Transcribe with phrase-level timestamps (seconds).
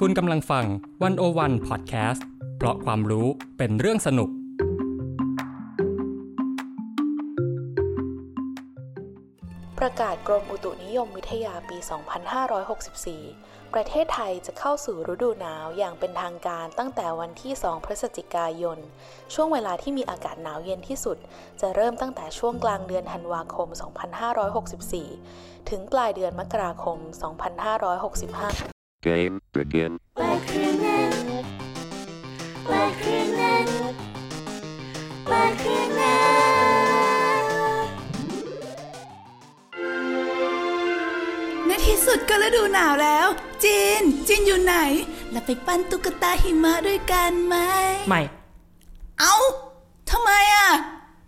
[0.00, 0.64] คุณกำลังฟัง
[1.02, 3.26] วันโอวันพอดแคสต์เพราะความรู้
[3.58, 4.30] เป็นเรื่องสนุก
[9.78, 11.78] ประกาศกรมอุตุนิยมวิทยาปี
[13.16, 18.78] 2564 ประเทศไทยจะเข้าสู่ฤดูหนาวอย่างเป็นทางการตั้งแต่วันที่ 2 พฤศจิกายน
[19.34, 21.18] ช่วงเวลาที่มีอากาศหนาวเย็นที่สุด
[21.60, 23.68] จะเริ่มตั้งแต่ช่วงกลางเดือนธันวาคม
[24.88, 26.98] 2564 ถึงปลายเดือนมกราคม
[28.64, 30.00] 2565 Game begin.
[30.16, 31.12] Black Criminal
[32.66, 33.92] Black Criminal
[35.26, 36.26] Black Criminal
[41.66, 43.26] ในที่สุดก็ฤดูหนาวแล้ว
[43.64, 44.74] จีนจีนอยู่ไหน
[45.32, 47.54] เราไปปั้นตุ๊กตาหิมะด้วยกันไหม
[48.08, 48.20] ไม่
[49.20, 49.36] เอ้า
[50.10, 50.70] ทำไมอะ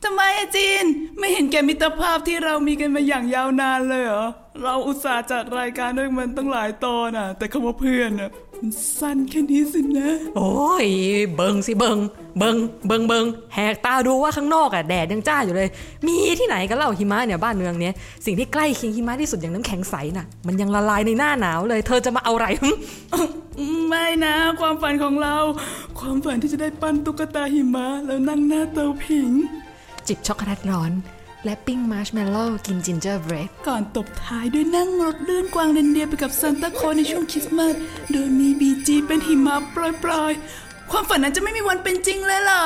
[0.05, 0.85] ทำไมอะจีน
[1.19, 4.27] ไม่เห็นแกมิตรภาพที่เรามีกันมาอย่างยาวนานเลยเหรอ
[4.63, 10.89] เราอุตส่าห์จัดรายการด้วยมันตั้งหลายตอนอะ แต่คำว่าเพื่อนอะมันสั้นแค่นี้สินะ โอ้ย
[11.35, 11.99] เบิงสิเบิง
[12.39, 12.57] เบิง
[12.87, 15.69] เบิงเบิงแหกตาดูว่าข้างนอกอะแดดยังจ้าอยู่เลย
[16.07, 17.95] มีที่ไหนกันเล่าหิมะเนี่ยบ้านเมืองเนี้ย
[18.27, 22.71] สิ่งที่ใกล้เคียงหิมะที่สุดอย่างน้ำแข็งใสน่ะ มันยังละลายในหน้าหนาวเลย เธอจะมาเอาอะไรหึ
[23.89, 25.37] ไม่นะ ความฝันของเรา
[25.99, 29.31] ความฝันที่จะได้ปั้นตุ๊กตาหิมะแล้วนั่งหน้าเตาผิง
[30.07, 30.93] จิบช็อกโกแลตร้อน
[31.45, 37.75] และปิ้งมาร์ชเมลโล่กิน gingerbread ก่อนตบท้ายด้วยนั่งรถเลื่อนกวางเรนเดียร์ไปกับซานตาคลอสในช่วงคริสต์มาส
[38.13, 42.65] โดยมี BG เป็นหิมะโปรยๆ ความฝันนั้นจะไม่มีวันเป็นจริงเลยเหรอ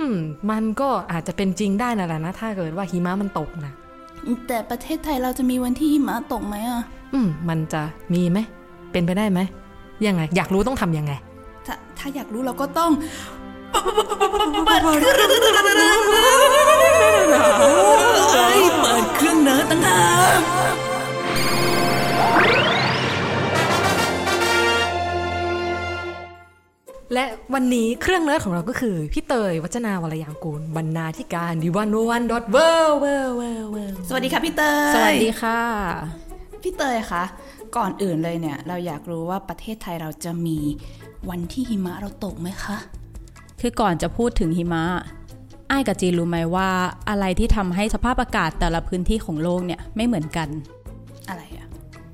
[0.00, 0.18] อืม
[0.50, 3.72] มันก็อาจจะเป็นจริงได้นะแหละนะ ถ้าเกิดว่าหิมะมันตกนะ
[4.48, 6.82] แต่ประเทศไทยเราจะมีวันที่หิมะตกไหมอะ
[7.14, 7.82] อืม มันจะ
[8.14, 8.38] มีไหม
[8.92, 9.40] เป็นไปได้ไหม
[10.06, 11.12] ยังไง อยากรู้ต้องทำยังไง
[11.66, 12.90] ถ้าถ้าอยากรู้เราก็ต้อง
[16.77, 20.00] เอ้ยเปิดเครื่องเนิร์ดตั้งหา
[20.38, 20.40] ก
[27.14, 35.60] และวันนี้เครื่องเนิร์ดของเราก็คือ พี่เตยวจนาวรรลยางกูรบรรณาธิการ The101.world สวัสดีค่ะพี่เตย สวัสดีค่ะ
[36.62, 37.24] พี่เตยคะ
[37.76, 40.58] ก่อนอื่นเลยเนี่ย เราอยากรู้ว่าประเทศไทยเราจะมี
[41.30, 42.76] วันที่หิมะเราตกไหมคะ
[43.60, 44.84] คือก่อนจะพูดถึงหิมะ
[45.68, 46.68] ไอ้ายกับจีนรู้ไหมว่า
[47.10, 50.48] อะไรที่ทำให้สภาพอากาศแต่ละพื้นที่ของโลกเนี่ยไม่เหมือนกัน
[51.28, 51.66] อะไรอะ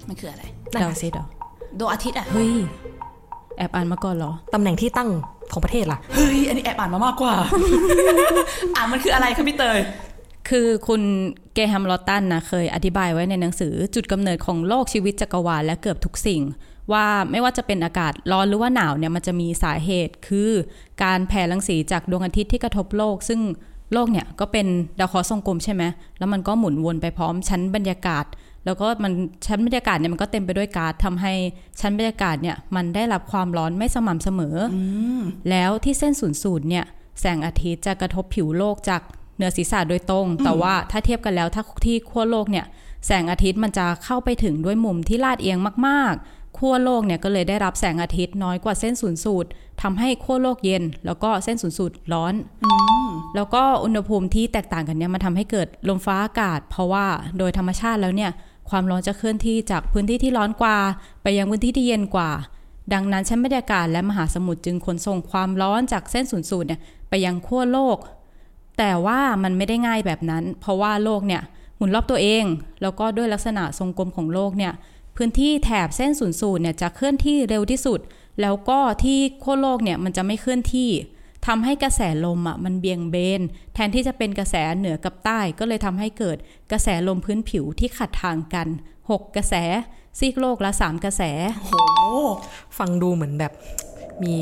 [0.09, 0.43] มันคืออะไร
[0.73, 1.25] นั่นเดาน่ะซิเดา
[1.79, 2.55] ดวงอาทิตย์อะ เฮ้ย
[3.57, 5.11] แอบอ่านมาก่อนเหรอ ตำแหน่งที่ตั้ง
[5.53, 7.35] ของประเทศล่ะ เฮ้ย อันนี้แอบอ่านมามากกว่า
[8.77, 9.79] อ่านมันคืออะไรคะพี่เตย
[10.49, 11.03] คือคุณ
[11.55, 16.43] เกแฮมลอตตันนะเคยอธิบายไว้ในหนังสือจุดกำเนิดของโลกชีวิตจักรวาลและเกือบทุกสิ่ง
[16.93, 20.51] ว่าไม่ว่าจะเป็นอากาศร้อนหรือว่าหนาวเนี่ยมันจะมีสาเหตุคือ
[21.03, 23.41] การแผ่รังสีจากดวงอาทิตย์ที่กระทบโลก ซึ่ง
[23.93, 24.67] โลกเนี่ยก็เป็น
[24.99, 25.83] ดาวเคราะห์ทรงกลมใช่ไหม
[26.19, 28.25] แล้วมันก็หมุนวนไปพร้อมชั้นบรรยากาศ
[28.65, 29.13] แล้วก็มัน
[29.47, 31.33] ชั้นบรรยากาศเนี่ยมันก็เต็มไปด้วยก๊าซทำให้
[31.81, 36.85] ชั้นบรรยากาศเนี่ยมันได้รับความร้อนไม่สม่ำเสมออแล้วที่เส้นศูนย์สูตรเนี่ย
[37.21, 39.01] แสงอาทิตย์จะกระทบผิวโลกจาก
[39.37, 42.67] เหนือศีรษะโดยตรง แต่ว่าถ้าเทียบกันแล้วถ้าที่ขั้วโลกเนี่ย
[43.07, 49.49] แสงอาทิตย์มันจะเข้าไปถึงด้วยมุมที่ลาดเอียงมากๆ ขั้วโลกเนี่ยก็เลยได้รับแสงอาทิตย์น้อยกว่าเส้นศูนย์สูตร
[49.83, 52.35] ทำให้ขั้วโลกเย็น แล้วก็เส้นศูนย์สูตรร้อน
[53.35, 57.07] แล้วก็อุณหภูมิที่แตกต่างกันเนี่ยมันทำให้เกิดลมฟ้าอากาศ เพราะว่า
[57.39, 58.31] โดยธรรมชาติแล้วเนี่ย
[58.71, 60.79] ความร้อนจะเคลื่อนที่จากพื้นที่ที่ร้อนกว่า
[61.23, 62.31] ไปยังพื้นที่ที่เย็นกว่า
[62.93, 67.99] ดังนั้นชั้นบรรยากาศและมหาสมุทรจึงขนส่งความร้อนจากเส้นศูนย์สูตรเนี่ยไปยังขั้วโลก
[68.79, 71.43] แต่ว่ามันไม่ได้ง่ายแบบนั้น เพราะว่าโลกเนี่ย
[71.77, 72.45] หมุนรอบตัวเอง
[72.83, 74.73] แล้วก็ด้วยลักษณะทรงกลมของโลกเนี่ย
[75.17, 78.01] พื้นที่แถบเส้นศูนย์สูตรเนี่ยจะเคลื่อนที่เร็วที่สุด
[78.41, 80.91] แล้วก็ที่ขั้วโลกเนี่ยมันจะไม่เคลื่อนที่
[81.47, 83.41] ทำให้กระแสลมอะมันเบี่ยงเบน
[83.75, 86.37] แทนที่จะเป็นกระแสเหนือกับใต้ ก็เลยทำให้เกิด
[86.73, 88.69] กระแสลมพื้นผิวที่ขัดทางกัน
[89.03, 89.55] 6 กระแส
[90.19, 91.23] ซีกโลกละ 3 กระแส
[91.63, 91.73] โห
[92.79, 93.53] ฟังดูเหมือนแบบ
[94.23, 94.35] มี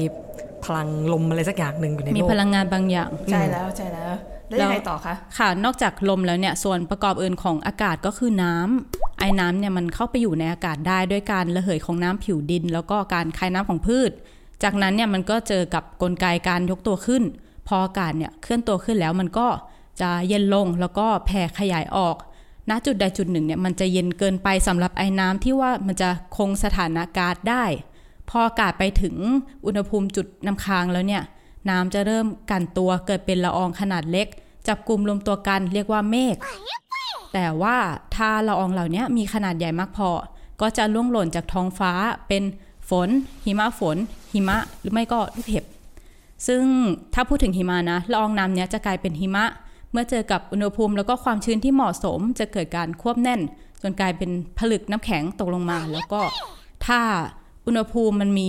[0.64, 4.12] พลังลมอะไรสักอย่างหนึ่งอยู่ในมีโลกพลังงานบางอย่าง ใช่แล้วใช่แล้ว
[4.52, 14.10] แล้วยังไงต่อคะ ค่ะ นอกจากลมแล้วเนี่ยส่วนประกอบอื่นของอากาศก็คือน้ำไอ้น้ำเนี่ยมันเข้าไปอยู่ในอากาศได้ด้วยการระเหยของน้ำผิวดิน แล้วก็การคายน้ำของพืช
[14.62, 17.22] จากนั้นเนี่ยมันก็เจอกับกลไกการยกตัวขึ้น
[17.68, 19.48] พออากาศเนี่ยเคลื่อนตัวขึ้นแล้วมันก็
[20.00, 22.16] จะเย็นลงแล้วก็แผ่ขยายออก
[22.70, 27.64] ณจุดใดจุดหนึ่งเนี่ยมันจะเย็นเกินไปสำหรับไอ้น้ำที่ว่ามันจะคงสถานะก๊าซได้
[28.28, 29.16] พออากาศไปถึง
[29.66, 31.22] อุณหภูมิจุดน้ำค้างแล้วเนี่ย
[31.70, 34.26] น้ำจะเริ่มกันตัวเกิดเป็นละอองขนาดเล็ก
[34.68, 36.36] จับกลุ่มรวมตัวกันเรียกว่าเมฆ
[37.34, 37.76] แต่ว่า
[38.16, 40.10] ถ้าละอองเหล่านี้มีขนาดใหญ่มากพอ
[40.60, 41.92] ก็จะล่วงหล่นจากท้องฟ้า
[42.28, 42.42] เป็น
[42.90, 43.08] ฝน
[43.44, 43.96] หิมะฝน
[44.32, 45.64] หิมะหรือไม่ก็ลูกเห็บ
[46.46, 46.62] ซึ่ง
[47.14, 49.44] ถ้าพูดถึงหิมะนะละอองน้ำเนี้ยจะกลายเป็นหิมะ
[49.92, 53.40] เมื่อเจอกับอุณหภูมิแล้วก็ความชื้นที่เหมาะสม จะเกิดการควบแน่น
[53.82, 56.20] จนกลายเป็นผลึกน้ำแข็งตกลงมา แล้วก็
[56.86, 57.00] ถ้า
[57.66, 58.48] อุณหภูมิมันมี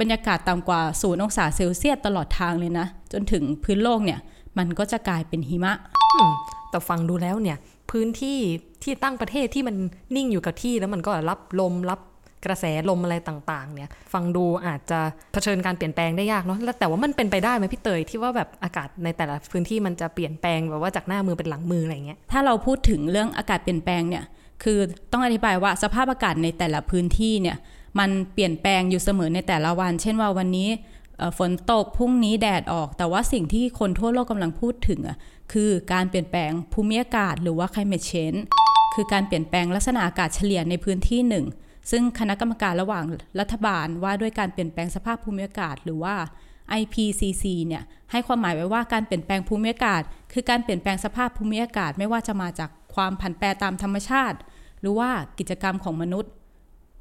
[0.00, 4.18] บรรยากาศต่ำกว่าศูนย์องศาเซลเซียสตลอดทางเลยนะ จนถึงพื้นโลกเนี่ย
[4.58, 5.72] มันก็จะกลายเป็นหิมะ
[6.14, 6.32] อืม
[6.70, 7.56] แต่ฟังดูแล้วเนี่ย
[7.90, 8.38] พื้นที่
[8.82, 9.76] ที่ตั้งประเทศที่มัน
[10.16, 12.00] นิ่งอยู่กับที่แล้วมันก็รับลมรับ
[12.46, 15.00] กระแสลมอะไรต่าง ๆ เนี่ย ฟังดูอาจจะ
[15.32, 24.24] เผชิญการเปลี่ยนแปลงได้ยากเนาะแล้วแต่ว่ามันเป็นไปได้ไหมพี่เตยที่ว่าแบบอากาศในแต่ละพื้นที่มันจะเปลี่ยนแปลงแบบว่าจากหน้ามือเป็นหลังมืออะไรเงี้ยถ้าเราพูดถึงเรื่องอากาศเปลี่ยนแปลงเนี่ย
[24.62, 24.78] คือ
[25.12, 27.56] ต้องอธิบายว่าสภาพอากาศในแต่ละพื้นที่เนี่ย
[27.98, 30.89] มันเปลี่ยนแปลงอยู่เสมอในแต่ละวัน เช่นว่าวันนี้เอ่อ
[31.38, 35.16] ฝนตกพรุ่งนี้แดดออก แต่ว่าสิ่งที่คนทั่วโลกกำลังพูดถึงอะ
[35.52, 38.40] คือการเปลี่ยนแปลงภูมิอากาศหรือว่า climate change
[38.94, 41.44] คือการเปลี่ยนแปลงลักษณะอากาศเฉลี่ยในพื้นที่หนึ่ง
[41.90, 43.04] ซึ่งคณะกรรมการระหว่าง
[43.40, 46.14] รัฐบาลว่าด้วยการเปลี่ยนแปลงสภาพภูมิอากาศหรือว่า
[46.80, 50.02] IPCC เนี่ยให้ความหมายไว้ว่าการเปลี่ยนแปลงภูมิอากาศ
[50.32, 54.38] คือการเปลี่ยนแปลงสภาพภูมิอากาศ ไม่ว่าจะมาจากความผันแปรตามธรรมชาติ
[54.80, 56.30] หรือว่ากิจกรรมของมนุษย์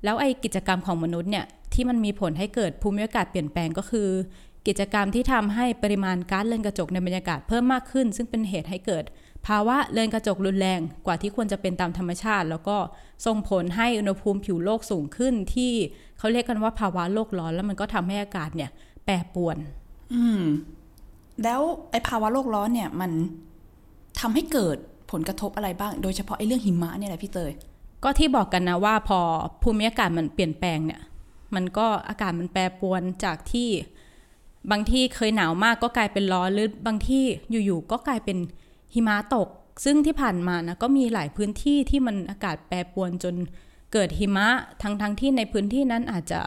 [0.03, 4.09] แล้วไอ้กิจกรรมของมนุษย์เนี่ย ที่มันมีผลให้เกิดภูมิอากาศเปลี่ยนแปลงก็คือ
[4.67, 9.03] กิจกรรมที่ทำให้ปริมาณก๊าซเรือนกระจกในบรรยากาศเพิ่มมากขึ้น ซึ่งเป็นเหตุให้เกิด
[9.47, 12.77] ภาวะเรือนกระจกรุนแรงกว่าที่ควรจะเป็นตามธรรมชาติ แล้วก็
[13.25, 15.71] ส่งผลให้อุณหภูมิผิวโลกสูงขึ้น ที่
[16.17, 18.71] เขาเรียกกันว่าภาวะโลกร้อนแล้วมันก็ทำให้อากาศเนี่ย
[19.05, 19.57] แปรปรวน
[20.13, 20.41] อืม
[21.43, 21.61] แล้ว
[21.91, 23.11] ไอ้ภาวะโลกร้อนเนี่ยมัน
[24.19, 24.77] ทำให้เกิด
[25.11, 27.51] ผลกระทบอะไรบ้าง โดยเฉพาะไอ้เรื่องหิมะเนี่ยแหละพี่เตย
[28.03, 29.19] ก็ที่บอกกันนะว่าพอ
[29.63, 31.01] ภูมิอากาศมันเปลี่ยนแปลงเนี่ย
[31.55, 33.69] มันก็อากาศมันแปรปรวนจากที่
[34.71, 37.23] บางที่เคยหนาวมากก็กลายเป็นร้อนหรือบางที่
[37.65, 38.37] อยู่ๆก็กลายเป็น
[38.93, 39.47] หิมะตก
[39.85, 43.35] ซึ่งที่ผ่านมานะก็มีหลายพื้นที่ที่มันอากาศแปรปรวนจน
[43.93, 44.47] เกิดหิมะ
[44.81, 46.41] ทั้งๆทที่ในพื้นที่นั้นอาจจะ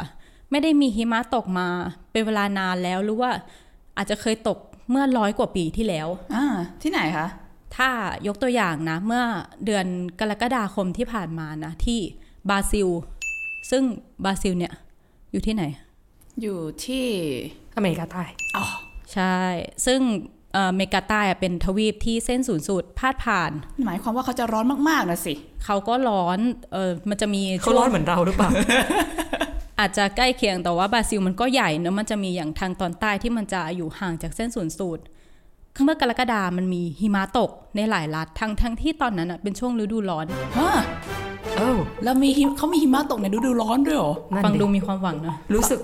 [0.50, 1.68] ไม่ได้มีหิมะตกมา
[2.12, 3.30] เป็นเวลานานแล้วหรือว่า
[3.96, 4.58] อาจจะเคยตก
[4.90, 6.44] เมื่อร้อยกว่าปีที่แล้วอ่า
[6.82, 7.28] ที่ไหนคะ
[7.76, 7.90] ถ้า
[8.26, 9.24] ยกตัวอย่างนะ เมื่อ
[9.64, 9.86] เดือน
[10.20, 12.00] กรกฎาคมที่ผ่านมานะ ที่
[12.48, 12.88] บราซิล
[13.70, 13.82] ซึ่ง
[14.24, 14.72] บราซิลเนี่ย
[15.32, 15.64] อยู่ที่ไหน
[16.42, 17.06] อยู่ที่
[17.76, 18.24] อเมริกาใต้
[18.56, 18.64] อ๋อ
[19.12, 19.38] ใช่
[19.86, 20.00] ซึ่ง
[20.52, 23.50] เอ่อเมกาใต้อะเป็นทวีปที่เส้นศูนย์สูตรพาดผ่าน
[23.86, 25.34] หมายความว่าเขาจะร้อนมากๆนะสิ
[25.64, 26.38] เขาก็ร้อน
[26.72, 28.50] เออมันจะมีเขาร้อนเหมือนเราหรือเปล่า
[29.80, 35.02] อาจจะใกล้เคียงแต่ว่าบราซิลมันก็ใหญ่เนอะมันจะมีอย่างทางตอนใต้ที่มันจะอยู่ห่างจากเส้นศูนย์สูตร
[35.84, 40.68] เมื่อกรกฎามันมีหิมะตกในหลายรัฐทั้งทั้งที่ตอนนั้นอะเป็นช่วงฤดูร้อนฮะเอ้า
[42.04, 45.80] แล้วมีหิมเขามีหิมะตกในฤดูร้อนด้วยเหรอนั่นฟังดูดิมีความหวังนะ รู้สึก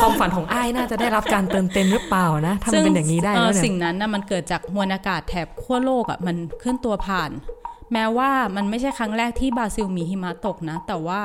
[0.00, 7.30] ความฝันของอ้ายน่าจะได้รับการเติมเต็มหรือเปล่านะถ้ามันเป็นอย่างนี้ได้เอ่แล้อวเนี่ยสิ่งนั้นนะมันเกิดจากมวลอากาศแถบขั้วโลกอะมันเคลื่อนตัวผ่าน
[7.92, 11.20] แม้ว่ามันไม่ใช่ครั้งแรกที่บราซิลมีหิมะตกนะ แต่ว่า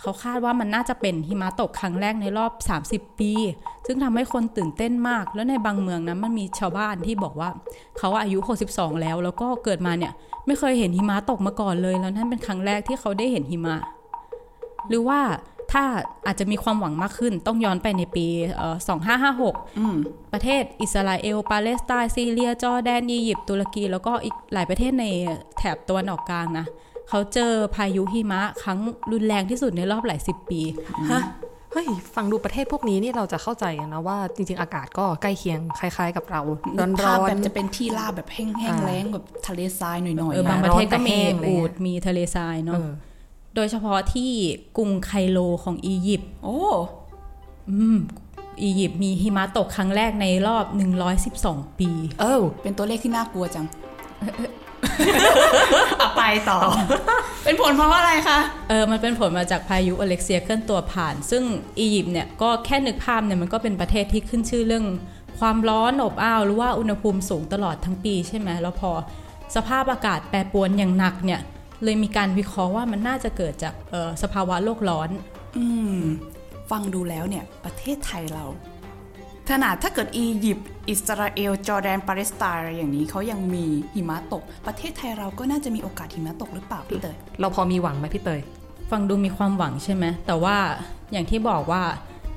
[0.00, 2.52] เขาคาดว่ามันน่าจะเป็นหิมะตกครั้งแรกในรอบ
[2.86, 3.32] 30 ปี
[3.86, 7.48] ซึ่งทำให้คนตื่นเต้นมาก แล้วในบางเมืองนะมันมีชาวบ้านที่บอกว่า
[7.98, 8.38] เขาอายุ
[8.70, 10.12] 62 แล้ว แล้วก็เกิดมาเนี่ย
[10.46, 13.76] ไม่เคยเห็นหิมะตกมาก่อนเลย แล้วนั่นเป็นครั้งแรกที่เขาได้เห็นหิมะ
[14.88, 15.20] หรือว่า
[15.72, 15.84] ถ้า
[16.26, 18.26] อาจจะมีความหวังมากขึ้นต้องย้อนไปในปี
[18.56, 18.76] เอ่อ
[19.26, 19.96] 2556อืม
[20.32, 25.04] ประเทศอิสราเอล ปาเลสไตน์ซีเรีย จอร์แดน อียิปต์ ตุรกี แล้วก็อีกหลายประเทศใน
[25.58, 26.66] แถบตะวันออกกลางนะ
[27.10, 28.78] เขาเจอพายุหิมะครั้ง
[29.12, 30.60] รุนแรงที่สุดในรอบหลายสิบปี
[31.10, 31.22] ฮะ
[31.72, 36.40] เฮ้ยฟังดูประเทศพวกนี้นี่เราจะเข้าใจกันนะว่าจริง ๆ อากาศก็ใกล้เคียงคล้าย ๆ กับเรา
[36.78, 42.90] ร้อนภาพร้อแบนบจะเป็นที่ราบแบบแห้งอ่าๆแล้งแบบทะเลทรายหน่อยเออๆบางอะประเทศก็ร้อนแต่มีแห้งเลยอูดมีทะเลทรายเนาะเออ
[43.54, 44.30] โดยเฉพาะที่
[44.76, 46.58] กรุงไคโรของอียิปต์โอ้
[47.70, 47.98] อืม
[48.62, 50.64] อียิปต์มีหิมะตกครั้งแรกในรอบ
[51.22, 51.90] 112 ปี
[52.20, 53.66] เอ้าเป็นตัวเลขที่น่ากลัวจัง
[56.00, 56.58] อะไปต่อ
[57.44, 58.38] เป็นผลเพราะว่าอะไรคะ
[58.68, 61.42] เออ มันเป็นผลมาจากพายุอเล็กเซียเคลื่อนตัวผ่าน ซึ่ง
[61.78, 64.86] อียิปต์เนี่ยก็แค่นึกภาพเนี่ยมันก็เป็นประเทศที่ขึ้นชื่อเรื่อง
[65.38, 68.90] ความร้อนอบอ้าวหรือว่าอุณหภูมิสูงตลอดทั้งปีใช่ไหมแล้วพอ
[69.56, 71.40] สภาพอากาศแปรปรวนอย่างหนักเนี่ย
[71.84, 75.10] เลยมีการวิเคราะห์ว่ามันน่าจะเกิดจากเอ่อสภาวะโลกร้อน
[75.56, 75.64] อื
[75.98, 76.00] ม
[76.70, 78.44] ฟังดูแล้วเนี่ยประเทศไทยเรา
[79.50, 83.64] ขนาดถ้าเกิดอียิปต์อิสราเอล จอร์แดน ปาเลสไตน์อะไรอย่างนี้เขายังมี
[83.94, 88.40] หิมะตก ประเทศไทยเราก็น่าจะมีโอกาสหิมะตกหรือเปล่าพี่เตย เราพอมีหวังไหมพี่เตย
[88.90, 90.56] ฟังดูมีความหวังใช่ไหม แต่ว่า
[91.12, 91.82] อย่างที่บอกว่า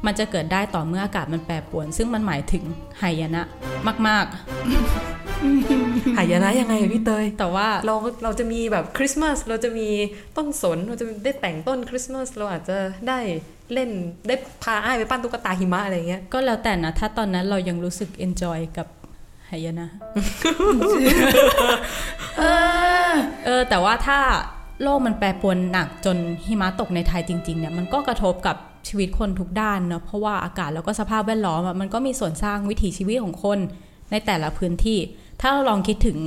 [0.05, 2.63] มันจะเกิดได้ต่อเมื่ออากาศมันแปรปรวน ซึ่งมันหมายถึง
[3.01, 3.41] หายนะ
[4.07, 4.25] มาก
[6.17, 9.89] หายนะยังไงอะพี่เตยๆแต่ว่าเราเราจะมีแบบคริสต์มาสเราจะมี
[10.37, 12.77] ต้นสนเราจะได้แต่งต้นคริสต์มาสเราอาจจะ
[13.07, 13.19] ได้
[13.73, 13.89] เล่น
[14.27, 18.87] ได้พาอ้ายไปปั้นตุ๊กตาหิมะอะไรเงี้ย ก็แล้วแต่นะ ถ้าตอนนั้นเรายังรู้สึก enjoy กับ
[19.49, 19.89] หายนะ
[23.45, 24.19] เออ แต่ว่าถ้า
[24.81, 28.55] โลกมันแปรปรวนหนักจนหิมะตกในไทยจริง ๆ เนี่ย มันก็กระทบกับ
[28.87, 33.59] ชีวิตคนทุกด้านเนาะเพราะว่าอากาศแล้วก็สภาพแวดล้อมอะมันก็มีส่วนสร้างวิถีชีวิตของคน
[34.11, 34.99] ในแต่ละพื้นที่
[35.41, 36.17] ถ้าเราลองคิดถึง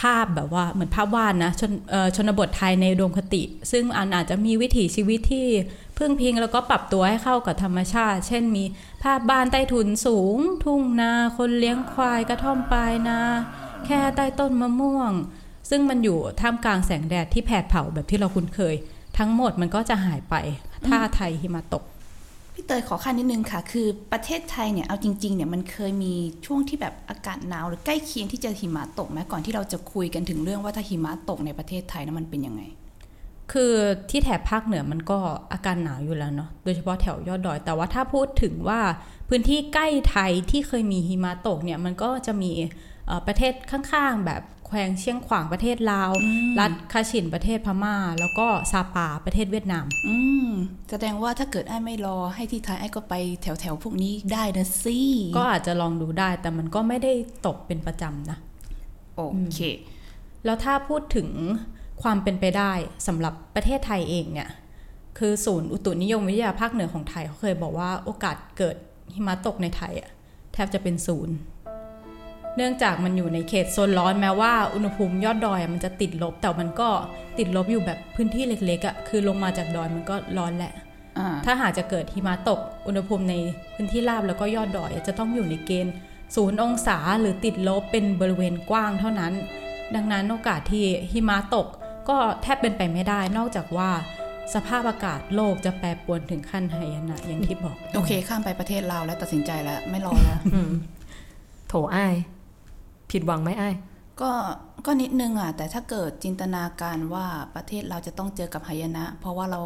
[0.00, 1.72] ภาพแบบว่าเหมือนภาพวาดนะชน
[2.16, 5.46] ชนบทไทยในอุดมคติ ซึ่งอันอาจจะมีวิถีชีวิตที่
[5.98, 8.64] พึ่งพิงแล้วก็ปรับตัวให้เข้ากับธรรมชาติ เช่นมี
[9.02, 13.20] ภาพบ้านใต้ถุนสูง ทุ่งนา คนเลี้ยงควายกระท่อมปลายนา
[13.86, 15.12] แค่ใต้ต้นมะม่วง
[15.70, 18.74] ซึ่งมันอยู่ท่ามกลางแสงแดดที่แผดเผาแบบที่เราคุ้นเคย
[19.18, 20.34] ทั้งหมดมันก็จะหายไป
[20.88, 21.82] ถ้าไทยหิมะตก
[22.54, 26.12] พี่เตยขอขั้นนิดนึงค่ะ คือประเทศไทยเนี่ยเอาจริงๆเนี่ยมันเคยมี
[26.46, 32.62] ช่วงที่แบบอากาศหนาวหรือใกล้เคียงที่จะหิมะตกไหมก่อนที่เราจะคุยกันถึงเรื่องว่าถ้าหิมะตกในประเทศไทยนั้นมันเป็นยังไง
[33.52, 33.74] คือ
[34.10, 35.18] ที่แถบภาคเหนือมันก็
[35.52, 38.80] อาการหนาวอยู่แล้วเนาะโดยเฉพาะแถวยอดดอย แต่ว่าถ้าพูดถึงว่า
[39.28, 42.50] พื้นที่ใกล้ไทยที่เคยมีหิมะตกเนี่ยมันก็จะมี
[43.26, 44.42] ประเทศข้างๆแบบ
[44.74, 46.10] แควงเชียงขวางประเทศลาว
[46.60, 50.50] รัฐคาชินประเทศพม่า แล้วก็ซาปาประเทศเวียดนาม อืม
[50.90, 54.98] แสดงว่าถ้าเกิดไอ้ไม่รอให้ที่ไทยไอ้ก็ไปแถวๆพวกนี้ได้นะสิ
[55.36, 57.12] ก็อาจจะลองดูได้ แต่มันก็ไม่ได้
[57.46, 58.38] ตกเป็นประจำนะ
[59.16, 59.22] โอ
[59.54, 59.58] เค
[60.44, 61.28] แล้วถ้าพูดถึง
[62.02, 62.72] ความเป็นไปได้
[63.06, 64.48] สำหรับประเทศไทยเองเนี่ย
[65.18, 68.76] คือศูนย์อุตุนิยมวิทยาภาคเหนือของไทยเขาเคยบอกว่าโอกาสเกิด
[69.14, 70.10] หิมะตกในไทยอะ
[70.52, 71.34] แทบจะเป็นศูนย์
[72.56, 76.88] เนื่องจากมันอยู่ในเขตโซนร้อนแม้ว่าอุณหภูมิยอดดอยอะมันจะติดลบ แต่มันก็
[77.38, 80.72] ติดลบอยู่แบบพื้นที่เล็กๆอะ่ะคือลงมาจากดอยมันก็ร้อนแหละ
[81.18, 83.34] อ่าถ้าหากจะเกิดหิมะตกอุณหภูมิใน
[83.74, 85.94] พื้นที่ราบแล้วก็ยอดดอย จะต้องอยู่ในเกณฑ์
[86.36, 89.32] ศูนย์องศาหรือติดลบเป็นบริเวณกว้างเท่านั้น
[89.94, 91.66] ดังนั้นโอกาสที่หิมะตก
[92.08, 93.90] ก็แทบเป็นไปไม่ได้ นอกจากว่า
[94.54, 100.38] สภาพอากาศโลกจะแปรปรวนถึงขั้นไหายนะอย่างที่บอก โอเค ข้ามไปประเทศลาวแล้วตัดสินใจแล้ว ไม่รอแล้ว
[101.68, 102.14] โถอ้าย
[103.12, 103.74] ผิดหวังไหมอ้าย
[104.20, 104.30] ก็
[104.86, 109.62] ก็นิดนึงอะ แต่ถ้าเกิดจินตนาการว่าประเทศเราจะต้องเจอกับหายนะ เพราะว่าเรา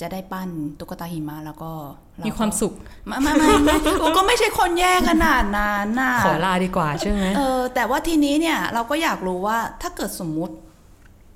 [0.00, 0.48] จะได้ปั้น
[0.78, 1.70] ตุ๊กตาหิมะแล้วก็
[2.16, 2.72] เรมีความสุข
[3.06, 10.54] ไม่ไม่ไม่ไม่โอ้ก็ไม่ใช่คนแย่ขนาดนั้นน่ะขอลาดีกว่าใช่ไหมเออแต่ว่าทีนี้เนี่ยเราก็อยากรู้ว่าถ้าเกิดสมมุติ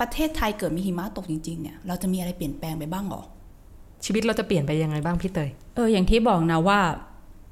[0.00, 3.22] ประเทศไทยเกิดมีหิมะตกจริงๆเนี่ยเราจะมีอะไรเปลี่ยนแปลงไปบ้างหรอ
[4.04, 6.80] ชีวิตเราจะเปลี่ยนไปยังไงบ้างพี่เตยเอออย่างที่บอกนะว่า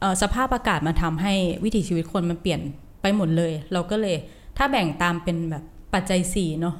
[0.00, 1.34] เอ่อสภาพอากาศมันทำให้
[1.64, 4.16] วิถีชีวิตคนมันเปลี่ยนไป หมดเลย เราก็เลย
[4.56, 6.74] ถ้าแบ่งตามเป็นแบบปัจจัยสี่เนาะ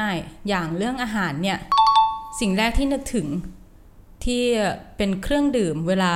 [0.00, 1.58] ง่าย ๆ อย่างเรื่องอาหารเนี่ย
[2.40, 3.26] สิ่งแรกที่นึกถึง
[4.24, 4.42] ที่
[4.96, 6.12] เป็นเครื่องดื่มเวลา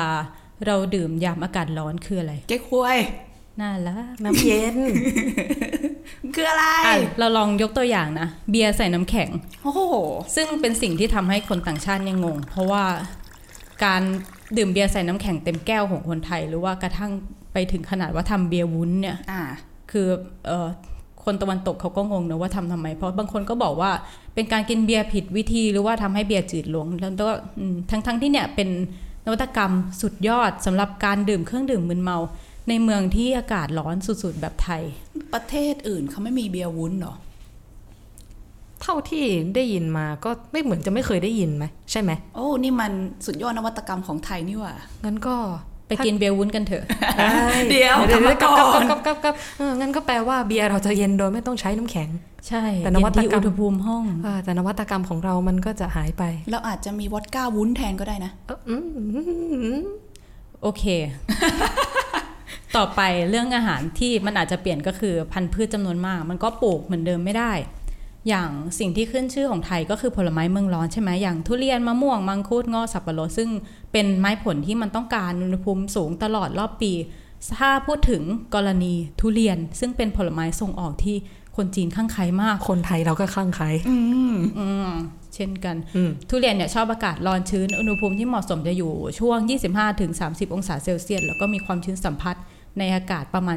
[0.66, 2.98] เราดื่มยามอากาศร้อนคืออะไรเก๊กฮวย
[3.60, 4.76] น่ารักน้ำเย็น
[6.34, 9.28] คืออะไรอะเราลองยกตัวอย่างนะ เบียร์ใส่น้ำแข็ง
[9.62, 9.94] โอ้โห
[10.36, 12.84] ซึ่งเป็นสิ่งที่ทำให้คนต่างชาติยังงง เพราะว่า
[13.84, 14.02] การ
[14.56, 17.12] ดื่มเบียร์ใส่น้ำแข็งเต็มแก้วของคนไทย หรือว่ากระทั่ง
[17.52, 19.42] ไปถึงขนาดว่าทำเบียร์วุ้นเนี่ยอ่า
[19.90, 20.06] คือ
[20.46, 20.68] เออ
[21.24, 23.90] คนตะวันตกเขาก็งงนะว่าทำทำไม เพราะบางคนก็บอกว่า
[24.34, 27.28] เป็นการกินเบียร์ผิดวิธีหรือว่าทำให้เบียร์จืดลงแล้วก็
[27.58, 28.68] อืมทั้งทั้งที่เนี่ยเป็น
[29.24, 32.18] นวัตกรรมสุดยอดสำหรับการดื่มเครื่องดื่มมึนเมา
[32.68, 34.82] ในเมืองที่อากาศร้อนสุดๆแบบไทย
[35.32, 37.14] ประเทศอื่นเขาไม่มีเบียร์วุ้นเหรอ
[38.82, 42.92] เท่าที่ได้ยินมาก็ไม่เหมือนจะไม่เคยได้ยินไหมใช่ไหมโอ้นี่มัน
[43.26, 45.36] สุดยอดนวัตกรรมของไทยนี่หว่างั้นก็
[45.90, 46.84] ไปกินเบียร์วุ้นกันเถอะ
[47.70, 52.08] เดี๋ยวเดี๋ยวกลับมาก่อนกับกับกับเอองั้นก็แปลว่าเบียร์เราจะเย็นโดยไม่ต้องใช้น้ำแข็ง
[52.48, 59.80] ใช่ แต่นวัตกรรมเย็ที่อุณหภูมิห้องเออแต่นวัตกรรมของเรามันก็จะหายไป เราอาจจะมีวอดก้าวุ้นแทนก็ได้นะเอออืมอืมอืม
[60.62, 60.84] โอเค
[62.76, 67.52] ต่อไปเรื่องอาหารที่มันอาจจะเปลี่ยนก็คือพันธุ์พืชจำนวนมาก มันก็ปลูกเหมือนเดิมไม่ได้
[68.28, 73.48] อย่างสิ่งที่ขึ้นชื่อของไทยก็คือผลไม้เมืองร้อนใช่ไหมอย่างทุเรียนมะม่วงมังคุดงอสับปะรดซึ่ง
[73.92, 76.92] เป็นไม้ผลที่มันต้องการอุณหภูมิสูงตลอดรอบปี
[77.58, 78.22] ถ้าพูดถึง
[78.54, 81.16] กรณีทุเรียน ซึ่งเป็นผลไม้ส่งออกที่
[81.56, 83.96] คนจีนข้างใครมาก คนไทยเราก็คลั่งไคล้อื
[84.86, 84.90] ม
[85.34, 89.38] เช่นกันอืมทุเรียนเนี่ยชอบอากาศร้อนชื้น อุณหภูมิที่เหมาะสมจะอยู่ช่วง
[89.96, 92.36] 25-30 องศาเซลเซียสแล้วก็มีความชื้นสัมผัส
[92.78, 93.56] ในอากาศประมาณ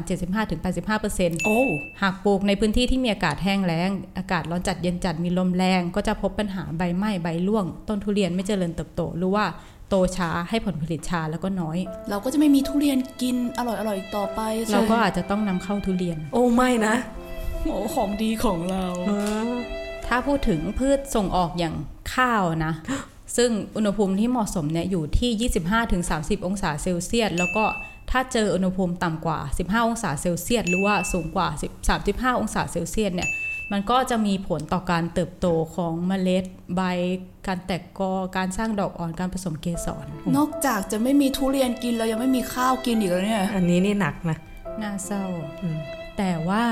[0.72, 1.60] 75-85%โอ้
[2.02, 9.44] หากปลูกในพื้นที่ที่มีอากาศแห้งแล้ง อากาศร้อนจัดเย็นจัดมีลมแรง ก็จะพบปัญหาใบไหม้ใบร่วง ต้นทุเรียนไม่เจริญเติบโตหรือว่า
[9.88, 11.78] โตช้าให้ผลผลิตช้าแล้วก็น้อย
[12.10, 14.40] เราก็จะไม่มีทุเรียนกินอร่อยอร่อยๆอีกต่อไป
[14.72, 16.94] เราก็อาจจะต้องนำเข้าทุเรียน โอ้ไม่นะ
[17.62, 18.86] โอ้ของดีของเรา
[20.06, 21.74] ถ้าพูดถึงพืชส่งออกอย่าง
[22.14, 22.72] ข้าวนะ
[23.36, 25.50] ซึ่งอุณหภูมิที่เหมาะสมเนี่ยอยู่ที่
[25.90, 27.64] 25-30 องศาเซลเซียสแล้วก็
[28.10, 31.88] ถ้าเจออุณหภูมิต่ำกว่า 15 องศาเซลเซียส หรือว่าสูงกว่า10
[32.30, 33.30] 35 องศาเซลเซียสเนี่ย
[33.72, 36.44] มันก็จะมีผลต่อการเติบโตของเมล็ด
[36.74, 36.80] ใบ
[37.46, 40.06] การแตกกอ การสร้างดอกอ่อน การผสมเกสร
[40.36, 44.36] นอกจากจะไม่มีทุเรียนกินเรายังไม่มีข้าวกินอีกแล้วเนี่ย อันนี้นี่หนักนะ
[44.82, 45.24] น่าเศร้า
[45.62, 45.78] อืม
[46.18, 46.64] แต่ว่า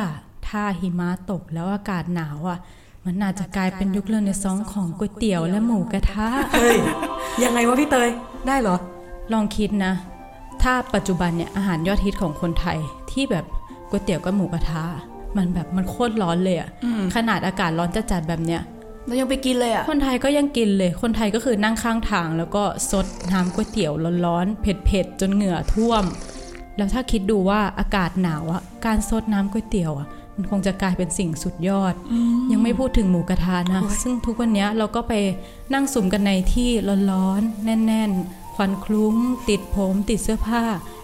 [0.48, 2.58] ถ้าหิมะตกแล้วอากาศหนาวอะ
[3.04, 6.76] มันอาจจะกลายเป็นยุคเรเนซองส์ของก๋วยเตี๋ยวและหมูกระทะ เฮ้ย
[7.44, 8.08] ยังไงวะพี่เตย
[8.46, 8.76] ได้เหรอ
[9.32, 9.92] ลองคิดนะ
[10.62, 12.78] ถ้าปัจจุบันเนี่ยอาหารยอดฮิตของคนไทย
[13.10, 13.44] ที่แบบ
[13.90, 14.84] ก๋วยเตี๋ยวกับหมูกระทะ
[15.36, 16.68] มันแบบมันโคตรร้อนเลยอะ
[17.14, 18.62] ขนาดอากาศร้อนจัดๆแบบเนี้ย
[19.06, 23.92] เรายังไปกินเลยอะคนไทยก็ยังกินเลย คนไทยก็คือนั่งข้างทาง แล้วก็ซดน้ำก๋วยเตี๋ยว
[24.26, 26.04] ร้อนๆเผ็ดๆจนเหงื่อท่วม
[26.76, 31.94] แล้วถ้าคิดดูว่าอากาศหนาวอะการซดน้ำก๋วยเตี๋ยวอะมันคงจะกลายเป็นสิ่งสุดยอด
[32.52, 35.12] ยังไม่พูดถึงหมูกระทะนะ ซึ่งทุกวันเนี้ยเราก็ไป
[35.74, 36.70] นั่งสุ่มกันในที่
[37.10, 39.14] ร้อนๆแน่น ๆ ควันคลุ้ง
[39.48, 40.62] ติดผมติดเสื้อผ้า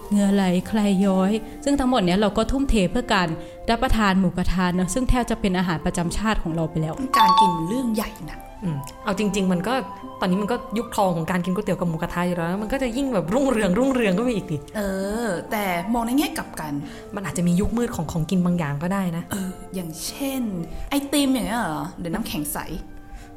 [0.09, 1.31] เหงื่อไหลใครย้อย
[1.63, 3.27] ซึ่งทั้งหมดเนี้ยเราก็ทุ่มเทเพื่อการ
[3.69, 9.73] รับประทานหมูกระทะเนอะซึ่งแทบจะเป็นอาหารประจำชาติของเราไปแล้ว การกินมันเรื่องใหญ่นะอืมเอาจริง ๆ มันก็
[10.19, 14.81] ตอนนี้มันก็ยุคทองของการกินก๋วยเตี๋ยวกับหมูกระทะอยู่แล้ว มันก็จะยิ่งแบบรุ่งเรืองรุ่งเรืองก็ไปอีกดิเอ
[15.25, 15.63] อ แต่
[15.93, 16.73] มองในแง่กลับกัน
[17.15, 20.41] มันอาจจะมียุคมืดของของกินบางอย่างก็ได้นะเออ อย่างเช่น
[20.89, 22.57] ไอติมอย่างเงี้ยเหรอเดี๋ยวน้ำแข็งใส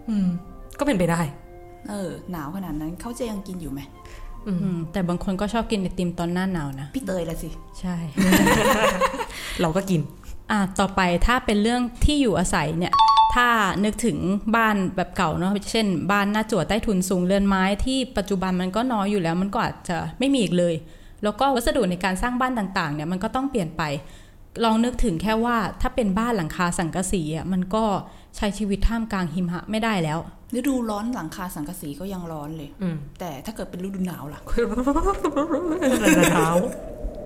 [0.08, 0.26] อืม
[0.78, 1.20] ก็เป็นไปได้
[1.88, 3.80] เออหนาวขนาดนั้นเขาจะยังกินอยู่ไหม
[4.48, 7.96] อืมแต่บางคนก็ชอบกินไอติมตอนหน้าหนาวนะ พี่เตยละสิ ใช่
[9.60, 10.00] เราก็กิน
[10.50, 12.92] อะต่อไปถ้าเป็นเรื่องที่อยู่อาศัยเนี่ย
[13.34, 13.48] ถ้า
[13.84, 14.18] นึกถึง
[14.56, 20.74] บ้านแบบเก่าเนาะเช่น บ้านหน้าจั่วใต้ถุนสูงเรือนไม้ที่ปัจจุบันมันก็น้อยอยู่แล้วมันก็อาจจะไม่มีอีกเลย
[21.22, 23.82] แล้วก็วัสดุในการสร้างบ้านต่าง ๆ เนี่ยมันก็ต้องเปลี่ยนไป
[24.64, 27.84] ลองนึกถึงแค่ว่าถ้าเป็นบ้านหลังคาสังกะสีอะมันก็
[28.36, 30.18] ใช้ชีวิตท่ามกลางหิมะไม่ได้แล้ว
[30.56, 34.40] ฤดูร้อนหลังคาสังกะสีก็ยังร้อนเลย อืมแต่ถ้าเกิดเป็นฤดูหนาวล่ะ
[36.34, 36.56] หนาว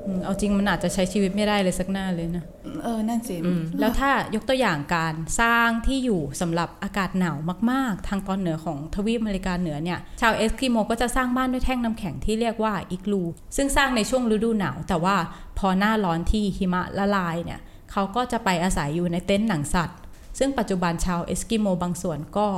[0.06, 2.44] อืมเอาจริงมันอาจจะใช้ชีวิตไม่ได้เลยสักหน้าเลยนะ
[2.84, 3.36] เออ นั่นสิ
[3.80, 7.36] แล้วถ้ายกตัวอย่างการสร้างที่อยู่สำหรับอากาศหนาว
[7.70, 13.22] มาก ๆ ทางตอนเหนือของทวีปอเมริกาเหนือเนี่ย ชาวเอสกิโมก็จะสร้างบ้านด้วยแท่งน้ำแข็งที่เรียกว่าอิกลู
[13.56, 15.16] ซึ่งสร้างในช่วงฤดูหนาว แต่ว่า
[15.58, 17.60] พอหน้าร้อนที่หิมะละลายเนี่ย
[17.92, 19.98] เขาก็จะไปอาศัยอยู่ในเต็นท์หนังสัตว์
[20.38, 22.48] ซึ่งปัจจุบันชาวเอสกิโมบางส่วนก็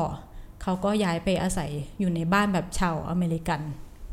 [0.68, 1.70] เขาก็ย้ายไปอาศัย
[2.00, 3.60] อยู่ในบ้านแบบชาวอเมริกัน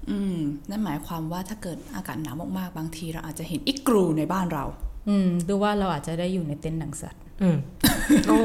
[0.09, 0.37] อืม
[0.69, 4.65] นั่นหมายความว่าถ้าเกิดอากาศหนาวมากๆ บางทีเราอาจจะเห็นอิกลูในบ้านเรา
[5.09, 7.57] อืมหรือว่าเราอาจจะได้อยู่ในเต็นท์หนังสัตว์ อืม
[8.27, 8.43] โอ้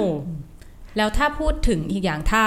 [0.97, 2.43] แล้วถ้าพูดถึงอีกอย่างถ้า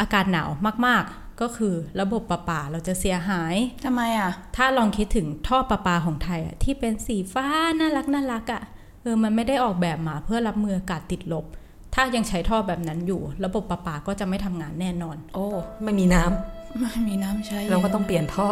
[0.00, 0.48] อากาศหนาว
[0.86, 3.54] มาก ๆ ก็คือระบบประปาเราจะเสียหาย
[3.84, 7.46] ทำไมอะ ถ้าลองคิดถึงท่อประปาของไทยอะที่เป็นสีฟ้า
[7.78, 8.62] น่ารักน่ารักอะ่ะ
[9.02, 11.46] เออมันไม่ได้ออกแบบมาเพื่อรับมืออากาศติดลบ
[11.94, 15.46] ถ้ายังใช้ท่อแบบนั้นอยู่ ระบบประปาก็จะไม่ทำงานแน่นอน โอ้
[15.82, 18.48] ไม่มีน้ำไม่มีน้ำใช้ เราก็ต้องเปลี่ยนท่อ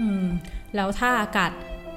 [0.00, 0.24] อืม
[0.74, 1.50] แล้วถ้าอากาศ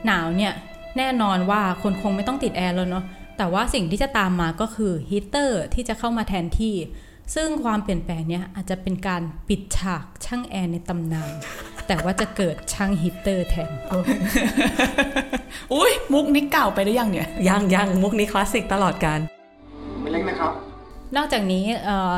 [0.05, 0.53] หนาวเนี่ย
[0.97, 3.03] แน่นอนว่าคนคงไม่ต้องติดแอร์แล้วเนาะ
[3.37, 6.75] แต่ว่าสิ่งที่จะตามมาก็คือฮีตเตอร์ที่จะเข้ามาแทนที่
[7.35, 11.33] ซึ่งความเปลี่ยนแปลงเนี้ยอาจจะเป็นการปิดฉากช่างแอร์ในตำนาน
[11.87, 13.71] แต่ว่าจะเกิดช่างฮีตเตอร์แทน
[15.73, 19.34] อุ้ยมุกนี้เก่าไปหรือยังเนี่ย ยังยังมุกนี้คลาสสิกตลอดการไม่เล็กนะ
[20.39, 20.53] ครับ
[21.15, 22.13] นอกจากนี้เอ่อ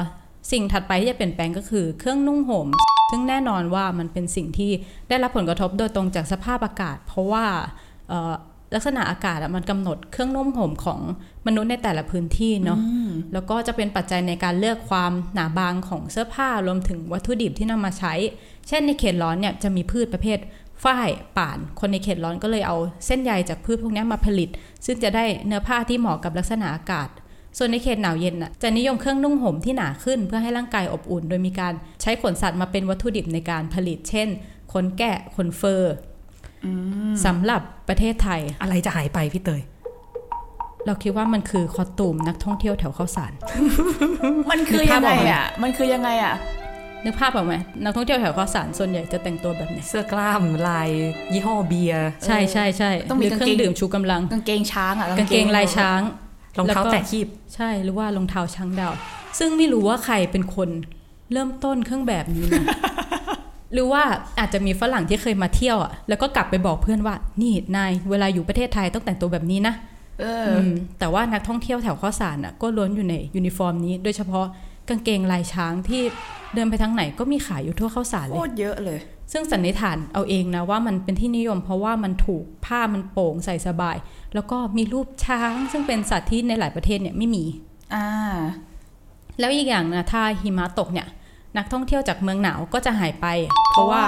[0.51, 2.67] สิ่งถัดไปที่จะเปลี่ยนแปลงก็คือเครื่องนุ่งห่ม
[3.11, 4.71] ซึ่งแน่นอนว่ามันเป็นสิ่งที่
[5.09, 7.45] ได้รับผลกระทบโดยตรงจากสภาพอากาศ เพราะว่า
[8.09, 8.33] เอ่อ
[8.75, 10.99] ลักษณะอากาศอะมันกำหนดเครื่องนุ่งห่มของ
[11.47, 12.79] มนุษย์ในแต่ละพื้นที่เนาะ
[13.33, 18.13] แล้วก็จะเป็นปัจจัยในการเลือกความหนาบางของเสื้อผ้ารวมถึงวัตถุดิบที่นำมาใช้
[18.67, 20.39] เช่นในเขตร้อนเนี่ยจะมีพืชประเภท
[20.83, 24.49] ฝ้ายป่าน คนในเขตร้อนก็เลยเอาเส้นใยจากพืชพวกนี้มาผลิต
[24.85, 27.09] ซึ่งจะได้เนื้อผ้าที่เหมาะกับลักษณะอากาศ
[27.57, 34.27] ส่วนในเขตหนาวเย็นน่ะจะนิยมเครื่องนุ่งห่มที่หนาขึ้นเพื่อให้ร่างกายอบอุ่น โดยมีการใช้ขนสัตว์มาเป็นวัตถุดิบในการผลิต เช่น
[34.73, 35.93] ขนแกะ ขนเฟอร์
[37.25, 39.61] สำหรับประเทศไทย อะไรจะหายไปพี่เตย
[40.85, 43.33] เราคิดว่ามันคือคอสตูมนักท่องเที่ยวแถวเข้าสาร
[44.51, 46.35] มันคือยังไงอะ มันคือยังไงอะ
[47.05, 50.89] นึกภาพออกไหมนักท่องเที่ยวแถวเข้าสารส่วนใหญ่จะแต่งตัวแบบเนี้ยเสื้อกล้ามลาย
[51.33, 55.99] ยี่ห้อเบียร์ ใช่ใช่ใช่ต้องมีหรืเครื่กางเกงดื่มชูกำลัง กางเกงช้างอะ กางเกงลายช้าง
[56.57, 58.93] รองเท้าแล้วก็แตะคีบ ใช่หรือว่ารองเท้าช้างดาว
[59.39, 60.69] ซึ่งไม่รู้ว่าใครเป็นคน
[61.31, 62.65] เริ่มต้นเครื่องแบบนี้นะ
[63.73, 64.03] หรือว่า
[64.39, 69.73] อาจจะมีฝรั่งที่เคยมาเที่ยวอะแล้วก็กลับไปบอกเพื่อนว่า นี่นายเวลาอยู่ประเทศไทยต้องแต่งตัวแบบนี้นะ
[70.21, 74.45] เออมแต่ว่านักท่องเที่ยวแถวข้าวสารอะก็ล้วนอยู่ในยูนิฟอร์มนี้ โดยเฉพาะ
[74.89, 76.01] กางเกงลายช้างที่
[76.53, 78.99] เดินไปทางไหนก็มีขายอยู่ทั่วข้าวสารโคเลยตรเยอะเลย
[79.31, 83.95] ซึ่งสันนิษฐานเอาเองนะว่ามันเป็นที่นิยมเพราะว่ามันถูกผ้ามันโป่งใส่สบาย
[84.37, 87.43] แล้วก็มีรูปช้างซึ่งเป็นสัตว์ที่ในหลายประเทศเนี่ยไม่มี
[87.93, 88.05] อ่า
[89.39, 91.07] แล้วอีกอย่างนะถ้าหิมะตกเนี่ย
[91.57, 93.27] นักท่องเที่ยวจากเมืองหนาวก็จะหายไป
[93.71, 94.03] เพราะว่า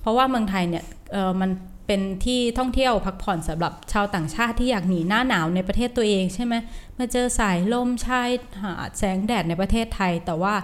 [0.00, 1.50] เพราะว่าเมืองไทยเนี่ยเออมัน
[1.86, 6.54] เป็นที่ท่องเที่ยวพักผ่อนสำหรับชาวต่างชาติที่อยากหนีหน้าหนาวในประเทศตัวเองใช่ไหม
[6.98, 8.28] มาเจอสายลมชาย
[8.62, 10.54] หาดแสงแดดในประเทศไทย แต่ว่า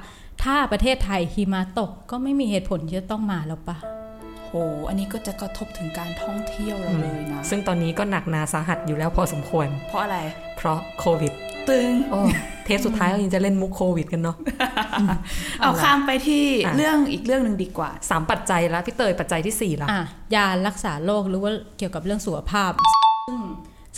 [0.42, 3.77] ถ้าประเทศไทยหิมะตกก็ไม่มีเหตุผลที่จะต้องมาแล้วปะ
[4.48, 4.54] โห
[4.88, 10.18] อันนี้ก็จะกระทบถึงการท่องเที่ยวเราเลยนะ ซึ่งตอนนี้ก็หนักหนาสาหัสอยู่แล้วพอสมควร เพราะอะไร
[10.56, 11.32] เพราะโควิด
[11.68, 12.20] ตึงโอ้
[12.64, 14.37] เทปสุดท้ายเรายังจะเล่นมุกโควิดกันเนาะ
[15.61, 20.02] เอาข้ามไปที่อะเรื่องอีกเรื่องหนึ่งดีกว่า สามปัจจัยแล้วพี่เตยปัจจัยที่สี่ละอะ
[20.34, 22.72] ยารักษาโรคหรือว่าเกี่ยวกับเรื่องสุขภาพ
[23.28, 23.40] ซึ่ง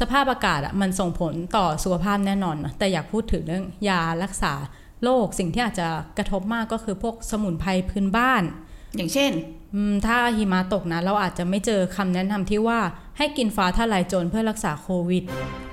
[0.00, 4.52] สภาพอากาศอะมันส่งผลต่อสุขภาพแน่นอนนะแต่อยากพูดถึงเรื่องยารักษา
[5.04, 8.42] โรคสิ่งที่อาจจะกระทบมากก็คือพวกสมุนไพรพื้นบ้าน
[8.96, 9.33] อย่างเช่น
[10.07, 12.81] ถ้าหิมะตกนะ เราอาจจะไม่เจอคำแนะนำที่ว่า
[13.18, 15.24] ให้กินฟ้าทลายโจรเพื่อรักษาโควิด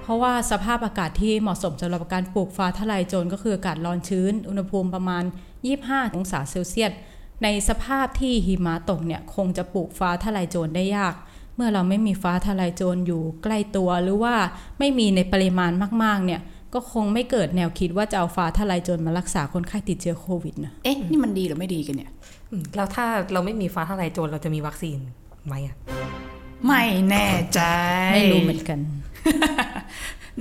[0.02, 5.24] เพราะว่าสภาพอากาศที่เหมาะสมสำหรับการปลูกฟ้าทลายโจรก็คืออากาศร้อนชื้น อุณหภูมิประมาณ
[5.70, 6.92] 25 องศาเซลเซียส
[7.44, 11.16] ในสภาพที่หิมะตกเนี่ยคงจะปลูกฟ้าทลายโจรได้ยาก
[11.56, 14.36] เมื่อเราไม่มีฟ้าทลายโจรอยู่ใกล้ตัวหรือว่า
[14.80, 15.72] ไม่มีในปริมาณ
[16.04, 16.42] มากๆเนี่ย
[16.74, 22.12] ก็คงไม่เกิดแนวคิดว่าจะเอาฟ้าทะลายโจรมารักษาคนไข้ติดเชื้อโควิดนะเอ๊ะ นี่มันดีหรือไม่ดีกันเนี่ย
[22.52, 24.98] อืมแล้วถ้าเราไม่มีฟ้าทลายโจรเราจะมีวัคซีน
[25.46, 25.76] ไหมอะ
[26.66, 27.62] ไม่แน่ใจ
[28.14, 28.80] ไม่รู้เหมือนกัน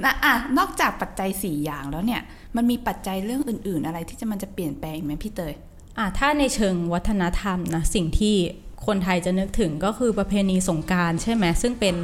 [0.05, 2.23] นะอะนอกจากปัจจัย 4 อย่างแล้วเนี่ย
[2.57, 5.53] มันมีปัจจัยเรื่องอื่น ๆ อะไรที่จะมันจะเปลี่ยนแปลงไหมพี่เตย
[5.99, 8.35] อะถ้าในเชิงวัฒนธรรมนะสิ่งที่
[8.87, 11.95] คนไทยจะนึกถึงก็คือประเพณีสงกรารใช่ไหมซึ่งเป็น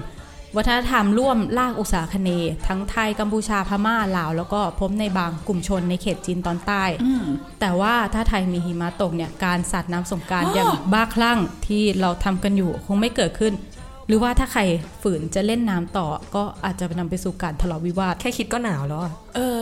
[0.56, 6.84] วัฒนธรรมร่วมลากอุตสาคเนย์ทั้งไทยกัมพูชาพม่าลาว แล้วก็พบในบางกลุ่มชนในเขตจีนตอนใต้
[7.60, 13.52] แต่ว่าถ้าไทยมีหิมะตกเนี่ยการสาดน้ำสงกรารอย่างบ้าคลั่งที่เราทำกันอยู่คงไม่เกิดขึ้น
[14.06, 14.60] หรือว่าถ้าใคร
[15.02, 19.60] ฝืนจะเล่นน้ำต่อ ก็อาจจะนำไปสู่การทะเลาะวิวาทแค่คิดก็หนาวแล้วอะเออ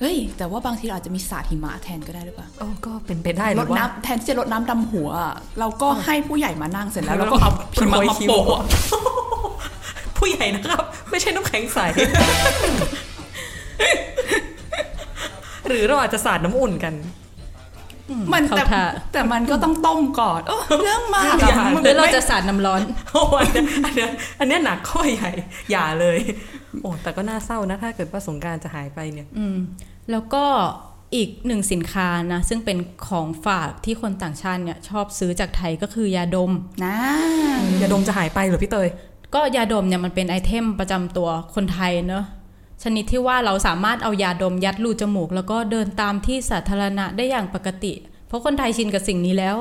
[0.00, 8.62] เฮ้ยแต่ว่าบางทีเราอาจจะมีสาดหิมะแทนก็ได้หรือเปล่าโอ้ก็เป็นไปได้หรรือดว่าน้ำแทนที่จะรดน้ำดำหัวอะเราก็ให้ผู้ใหญ่มานั่งเสร็จแล้วเราก็เอาโปรหิมะยมาคิวโปะอะ
[10.20, 11.78] ผู้ใหญ่นะครับ ไม่ใช่น้ำแข็งใส
[15.68, 16.94] หรือเราอาจจะสาดน้ำอุ่นกัน
[18.32, 25.30] มันแต่เข้าท่า แต่มันก็ต้องต้มก่อนเออเรื่องมากอย่าอะมันหรือเราไม่จะสาดน้ำร้อน โอ้อันเนี้ยอันเนี้ยอันเนี้ยหนักข้อใหญ่
[25.70, 26.18] อย่าเลย
[26.82, 29.56] โอ้แต่ก็น่าเศร้านะ ถ้าเกิดว่าสงกรารจะหายไปเนี่ย อืม
[30.10, 30.44] แล้วก็
[31.14, 32.78] อีกหนึ่งสินค้านะ ซึ่งเป็น
[33.08, 36.52] ของฝากที่คนต่างชาติเนี่ยชอบซื้อจากไทยก็คือยาดม
[36.84, 36.96] นะ
[37.82, 38.88] ยาดมจะหายไปเหรอพี่เตย
[39.34, 42.24] ก็ยาดมเนี่ยมันเป็นไอเทมประจำตัวคนไทยเนอะ
[42.82, 47.92] ชนิดที่ว่าเราสามารถเอายาดมยัดรูจมูก แล้วก็เดินตามที่สาธารณะได้อย่างปกติ
[48.28, 49.56] เพราะคนไทยชินกับสิ่งนี้แล้ว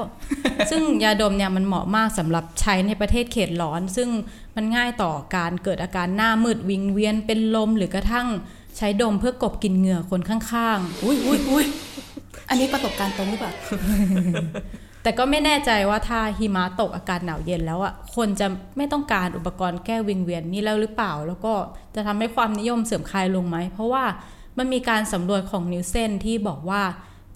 [0.72, 4.10] ซึ่งยาดมเนี่ยมันเหมาะมากสำหรับใช้ในประเทศเขตร้อน ซึ่ง
[4.56, 8.28] มันง่ายต่อการเกิดอาการหน้ามืดวิงเวียนเป็นลมหรือกระทั่ง
[8.78, 11.66] ใช้ดมเพื่อกลบกลินเหงื่อคนข้างๆ อุ้ยอุ้ยอุ้ย
[12.50, 13.52] อันนี้ประสบการณ์ตรงหรือเปล่า
[15.04, 21.54] แต่ก็ไม่แน่ใจว่าถ้าหิมะตกอากาศหนาวเย็นแล้วอะคนจะไม่ต้องการอุปกรณ์แก้วิงเวียนนี่แล้วหรือเปล่า แล้วก็
[21.96, 24.04] จะทำให้ความนิยมเสื่อมคลายลงไหม เพราะว่า
[24.58, 26.82] มันมีการสำรวจของนิวเซนที่บอกว่า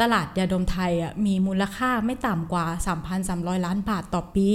[0.02, 2.66] ตลาดยาดมไทยอะมีมูลค่าไม่ต่ำกว่า
[3.16, 4.50] 3,300 ล้านบาทต่อปี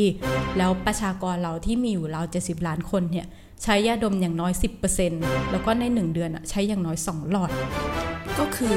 [0.58, 3.26] แล้วประชากรเราที่มีอยู่ราว70 ล้านคนเนี่ย
[3.62, 4.52] ใช้ยาดมอย่างน้อย
[5.02, 7.50] 10%แล้วก็ใน 1 เดือนอะใช้อย่างน้อย 2 หลอด
[8.38, 8.76] ก็คือ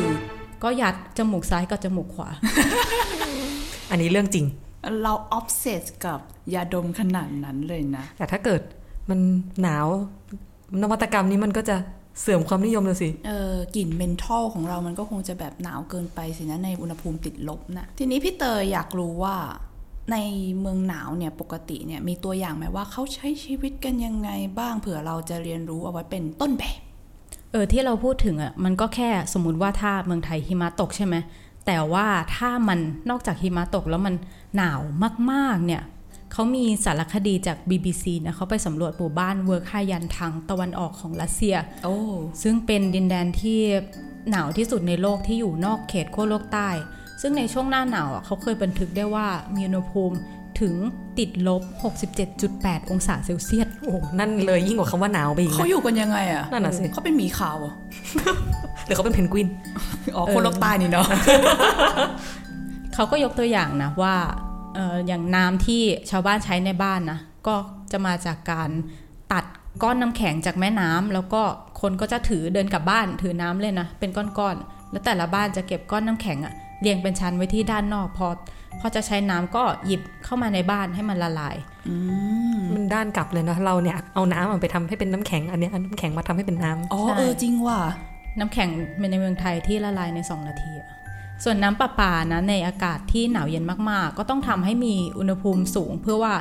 [0.64, 2.30] ก็ยัดจมูกซ้ายกับจมูกขวา
[3.92, 4.46] อันนี้เรื่องจริง
[5.04, 6.20] เรา obsess กับ
[6.54, 8.62] ยาดมขนาดนั้นเลยนะ แต่ถ้าเกิด
[9.10, 9.20] มัน
[9.62, 9.88] หนาว
[10.82, 11.76] นวัตกรรมนี้มันก็จะ
[12.22, 19.36] เสื่อมความนิยมเลยสิ เออกลิ่นเมนทอลของเรามันก็คงจะแบบหนาวเกินไปสินะในอุณหภูมิติดลบนะ ทีนี้พี่เตยอยากรู้ว่า
[20.12, 20.18] ใน
[20.60, 26.80] เมืองหนาวเนี่ยปกติเนี่ยมีตัวอย่างไหมว่าเขาใช้ชีวิตกันยังไงบ้างเผื่อเราจะเรียนรู้เอาไว้เป็นต้นแบบ
[27.52, 31.16] เออที่เราพูดถึงอะมันก็แค่สมมติว่าถ้าเมืองไทยหิมะตกใช่ไหม
[31.66, 34.16] แต่ว่าถ้ามันนอกจากหิมะตกแล้วมัน
[34.56, 34.82] หนาว
[35.32, 35.84] มากๆเนี่ย
[36.32, 41.98] เขามีสารคดีจาก BBC นะเขาไปสำรวจหมู่บ้านเวิร์คฮายันทางตะวันออกของรัสเซีย โอ้
[42.44, 43.60] ซึ่งเป็นดินแดนที่
[44.30, 46.70] หนาวที่สุดในโลกที่อยู่นอกเขตขั้วโลกใต้
[47.22, 50.16] ซึ่งในช่วงหน้าหนาวอะเขาเคยบันทึกได้ว่ามีอุณหภูมิ
[50.60, 50.74] ถึง
[51.20, 51.62] ติดลบ
[52.28, 57.74] 67.8 องศาเซลเซียส โอ้นั่นเลยยิ่งกว่าคำว่าหนาวไปอีกเขานะอยู่กันยังไงอะ นั่นน่ะสิเขาเป็นหมีขาวเหรอ
[58.86, 59.48] หรือเขาเป็นเพนกวิน
[60.16, 61.08] อ๋อ คนโลกใต้นี่เนาะ
[62.94, 64.16] เขาก็ยกตัวอย่างนะว่า
[64.76, 67.56] เอออย่างน้ำที่ชาวบ้านใช้ในบ้านนะ ก็
[67.92, 68.70] จะมาจากการ
[69.34, 69.46] ตัด
[69.84, 71.42] ก้อนน้ำแข็งจากแม่น้ำแล้วก็
[71.82, 78.28] คนก็จะถือเดินกลับบ้านถือน้ำเลยนะ เป็นก้อนๆแล้วแต่ละบ้านจะเก็บก้อนน้ำแข็งอะเรียงเป็นชั้นไว้ที่ด้านนอกพอ
[78.80, 81.56] พอจะใช้น้ำก็หยิบเข้ามาในบ้านให้มันละลาย
[82.74, 87.80] มันด้านกลับเลยนะเราเนี่ยเอาน้ำมันไปทำให้เป็นน้ำแข็งอันเนี้ยเอาน้ำแข็งมาทำให้เป็นน้ำอ๋อใช่เออจริงว่ะ
[88.40, 88.70] น้ำแข็ง
[89.12, 90.90] ในเมืองไทยที่ละลายใน 2 นาทีอะ
[91.44, 96.34] ส่วนน้ำประปานะในอากาศที่หนาวเย็นมากๆ ก็ต้องทำให้มีอุณหภูมิสูงเพื่อว่า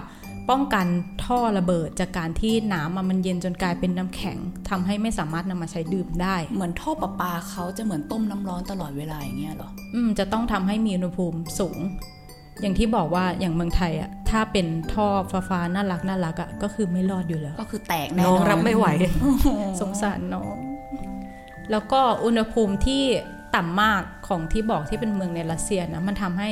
[0.51, 0.87] ป้องกัน
[1.25, 4.37] ท่อระเบิดจากการที่น้ำอะมันเย็นจนกลายเป็นน้ำแข็ง
[4.71, 11.79] ทำให้ไม่สามารถนำมาใช้ดื่มได้ เหมือนท่อประปาเขาจะเหมือนต้มน้ำร้อนตลอดเวลาอย่างเงี้ยเหรอ อืมจะต้องทำให้มีอุณหภูมิสูง
[12.61, 18.87] อย่างที่บอกว่าอย่างเมืองไทยอะถ้าเป็นท่อฟ้าฟ้าๆน่ารักน่ารักอะก็คือไม่รอดอยู่แล้ว ก็คือแตกแน่นน้ออนงรับไม่ไหว
[19.81, 20.57] สงสารน้อง
[21.70, 23.03] แล้วก็อุณหภูมิที่
[23.55, 26.49] ต่ำมากของที่บอกที่เป็นเมืองในรัสเซียนะมันทำให้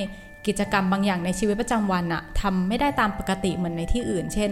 [0.47, 4.51] กิจกรรมบางอย่างในชีวิตประจำวันอะทำไม่ได้ตามปกติเหมือนในที่อื่น เช่น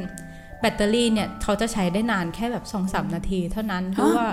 [0.61, 4.29] ไปบตเตอรี่เนี่ยเขาจะใช้ได้นานแค่แบบสองสามนาที เท่านั้นเพราะว่า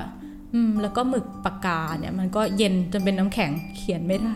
[0.53, 4.35] อืม แล้วก็หมึกปากกาเนี่ย มันก็เย็นจนเป็นน้ำแข็งเขียนไม่ได้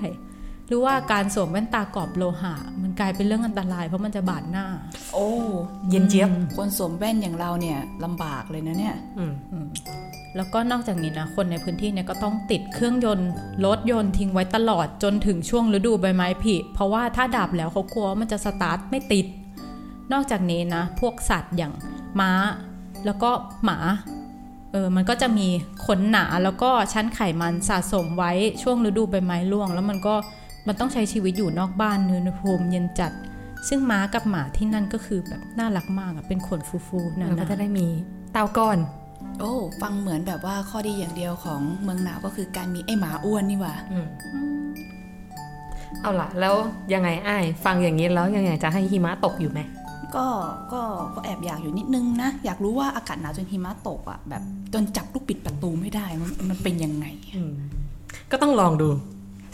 [0.68, 4.66] หรือว่าการสวมแว่นตากรอบโลหะ มันกลายเป็นเรื่องอันตรายเพราะมันจะบาดหน้า
[5.14, 5.28] โอ้
[5.90, 9.34] เย็นเจี๊ยบคนสวมแว่นอย่างเราเนี่ยลำบากเลยนะเนี่ยอืม
[10.36, 13.30] แล้วก็นอกจากนี้นะคนในพื้นที่เนี่ยก็ต้องติดเครื่องยนต์
[13.66, 19.26] รถยนต์ทิ้งไว้ตลอดจนถึงช่วงฤดูใบไม้ผลิเพราะว่าถ้าดับแล้วเขากลัวว่ามันจะสตาร์ทไม่ติด
[20.14, 21.74] นอกจากนี้นะ พวกสัตว์อย่าง
[22.20, 22.32] ม้า
[23.06, 23.30] แล้วก็
[23.66, 23.78] หมา
[24.72, 25.48] เออมันก็จะมี
[25.86, 30.16] ขนหนาแล้วก็ชั้นไขมันสะสมไว้ช่วงฤดูใบไม้ร่วง แล้วมันก็
[30.68, 33.12] มันต้องใช้ชีวิตอยู่นอกบ้านเนื้อภูมิเย็นจัด
[33.68, 37.88] ซึ่งม้ากับหมาที่นั่นก็คือแบบน่ารักมากอะเป็นขนฟูๆนั่นแล้วก็นะจะได้มี
[38.34, 38.78] เตาก้อน
[39.40, 43.76] โอ้ฟังเหมือนแบบว่าข้อดีอย่างเดียวของเมืองหนาวก็คือการมีไอหมาอ้วนนี่หว่า
[46.02, 46.56] เอาล่ะ แล้ว
[46.94, 49.60] ยังไงอ้ายฟังอย่างนี้แล้วยังไงจะให้หิมะตกอยู่ไหม
[50.16, 50.26] ก็
[50.74, 50.82] ก็
[51.16, 57.06] ก็แอบอยากอยู่นิดนึงนะ อยากรู้ว่าอากาศหนาวจนหิมะตกอะแบบจนจับลูกปิดประตูไม่ได้มันมันเป็นยังไง
[58.32, 58.90] ก็ต้องลองดู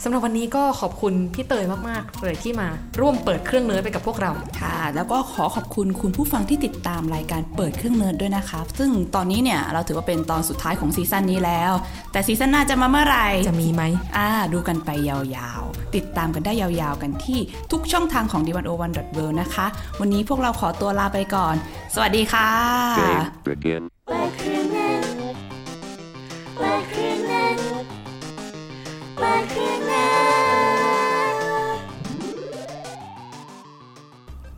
[0.02, 2.68] สำหรับวันนี้ก็ขอบคุณพี่เตยมาก ๆ เลยที่มา
[3.00, 4.30] ร่วมเปิดเครื่องเนิร์ดไปกับพวกเรา
[4.60, 11.72] ค่ะ แล้วก็ขอขอบคุณคุณผู้ฟังที่ติดตามรายการเปิดเครื่องเนิร์ดด้วยนะคะ ซึ่งตอนนี้เนี่ยเราถือว่าเป็นตอนสุดท้ายของซีซั่นนี้แล้ว
[12.12, 13.82] แต่ซีซั่นหน้าจะมาเมื่อไหร่จะมีไหม
[14.16, 17.38] อ่า ดูกันไปยาวๆ ติดตามกันได้ยาวๆกันที่
[17.72, 18.98] ทุกช่องทางของ d 1 0 1 w o r l d
[19.40, 19.66] นะคะ
[20.00, 21.54] วันนี้พวกเราขอตัวลาไปก่อน
[21.94, 22.48] สวัสดีค่ะ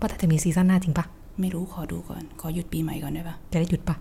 [0.07, 1.07] ว่าแต่จะมีซีซั่นหน้าจริงปะ
[1.41, 3.97] ไม่รู้ขอดูก่อน ขอหยุดปีใหม่ก่อนได้ปะจะได้หยุดปะ